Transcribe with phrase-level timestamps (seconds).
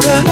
[0.00, 0.24] down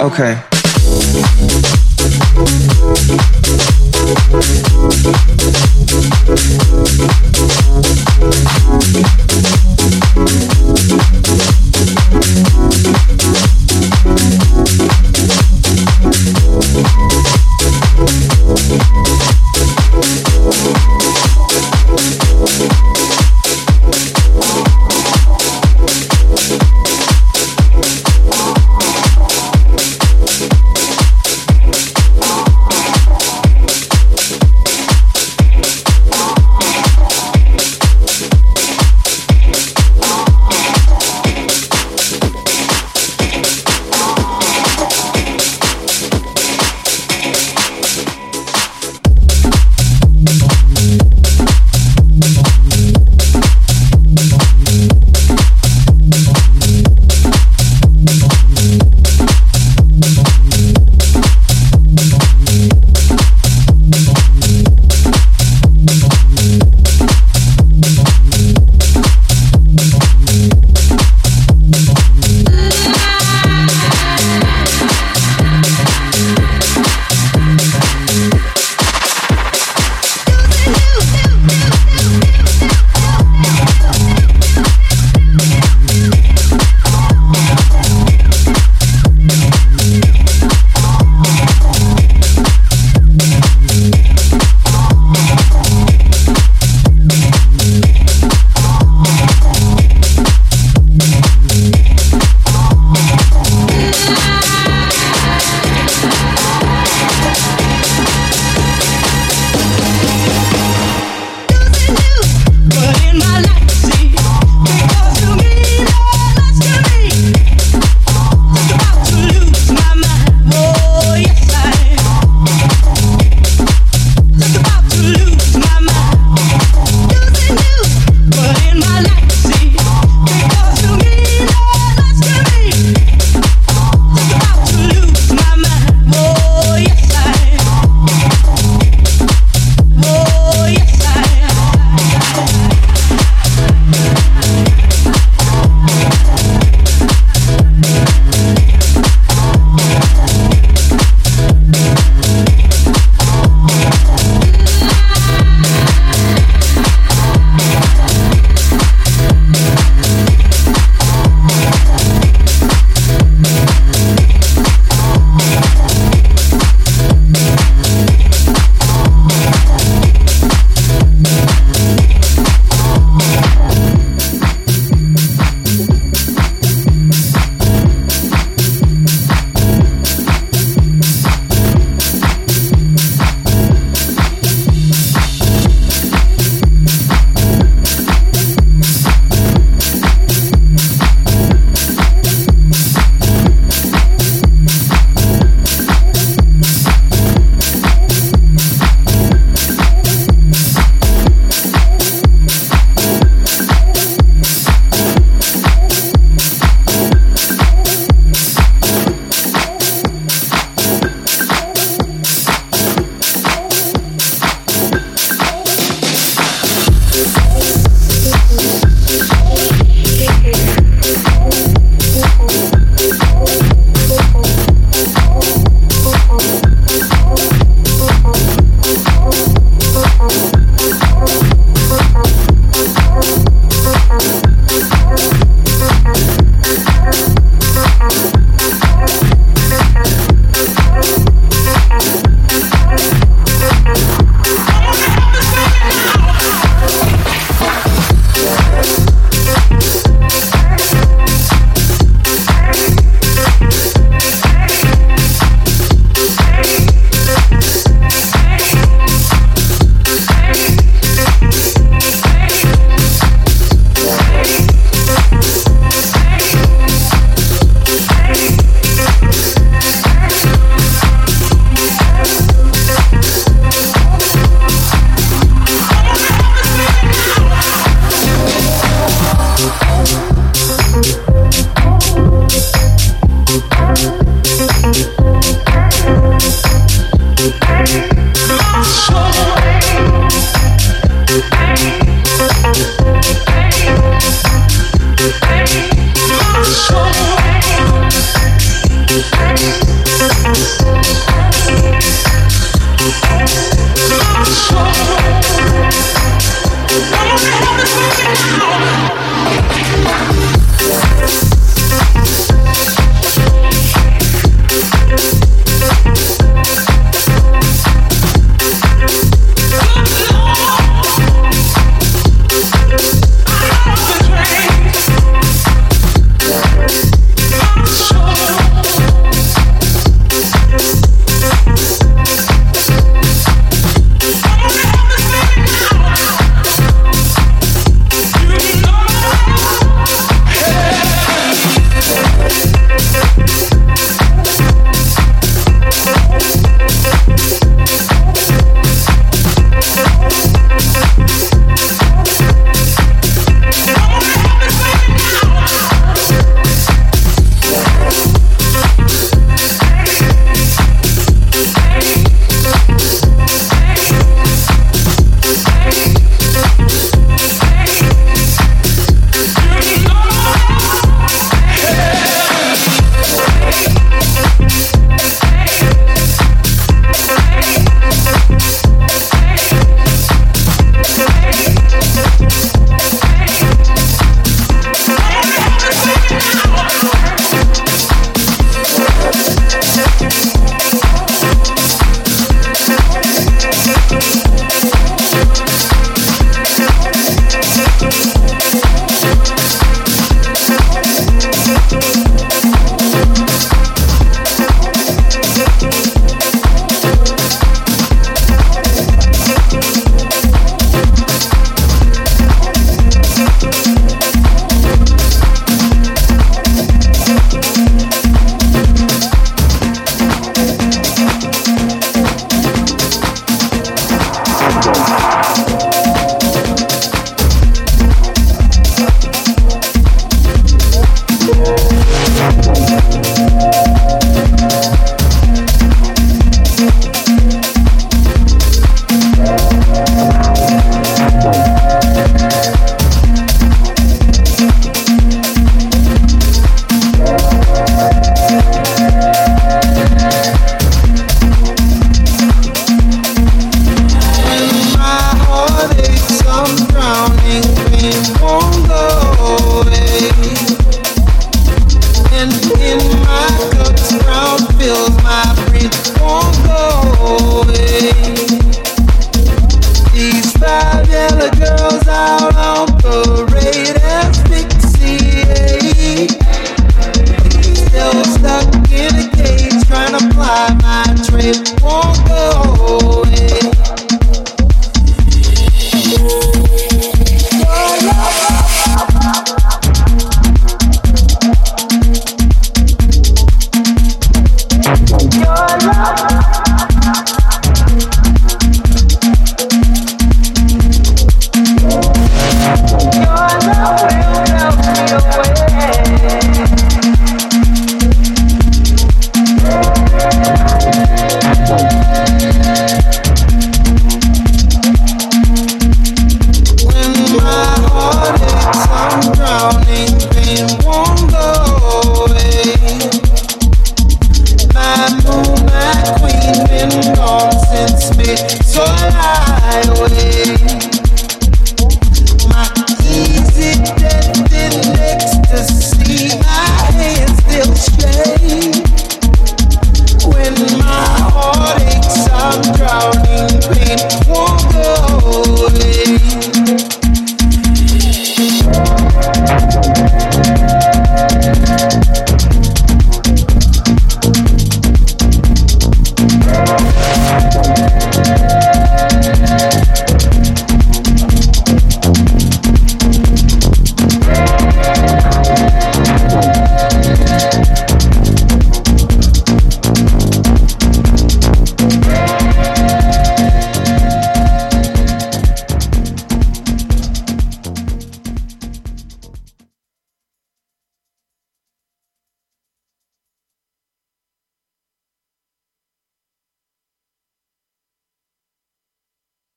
[0.00, 0.48] Okay.